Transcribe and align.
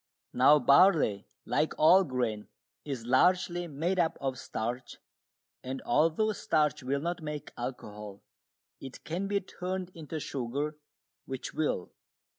Now 0.33 0.57
barley, 0.57 1.27
like 1.45 1.73
all 1.77 2.03
grain, 2.03 2.47
is 2.83 3.05
largely 3.05 3.67
made 3.67 3.99
up 3.99 4.17
of 4.19 4.39
starch, 4.39 4.97
and 5.63 5.79
although 5.85 6.31
starch 6.33 6.81
will 6.81 7.01
not 7.01 7.21
make 7.21 7.51
alcohol, 7.55 8.23
it 8.79 9.03
can 9.03 9.27
be 9.27 9.39
turned 9.41 9.91
into 9.93 10.19
sugar, 10.19 10.75
which 11.27 11.53
will. 11.53 11.91